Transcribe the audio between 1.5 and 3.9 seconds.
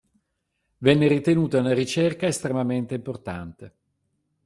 una ricerca estremamente importante.